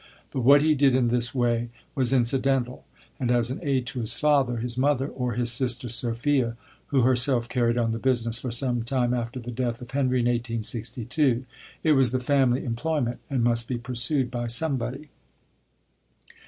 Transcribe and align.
But 0.31 0.41
what 0.41 0.63
he 0.63 0.73
did 0.73 0.95
in 0.95 1.09
this 1.09 1.35
way 1.35 1.69
was 1.93 2.11
incidental, 2.11 2.85
and 3.19 3.29
as 3.29 3.51
an 3.51 3.59
aid 3.61 3.85
to 3.85 3.99
his 3.99 4.15
father, 4.15 4.57
his 4.57 4.75
mother, 4.75 5.07
or 5.09 5.33
his 5.33 5.51
sister 5.51 5.89
Sophia, 5.89 6.57
who 6.87 7.01
herself 7.01 7.47
carried 7.47 7.77
on 7.77 7.91
the 7.91 7.99
business 7.99 8.39
for 8.39 8.49
some 8.51 8.81
time 8.81 9.13
after 9.13 9.39
the 9.39 9.51
death 9.51 9.79
of 9.79 9.91
Henry 9.91 10.21
in 10.21 10.25
1862. 10.25 11.45
It 11.83 11.91
was 11.91 12.09
the 12.09 12.19
family 12.19 12.65
employment, 12.65 13.19
and 13.29 13.43
must 13.43 13.67
be 13.67 13.77
pursued 13.77 14.31
by 14.31 14.47
somebody. 14.47 15.09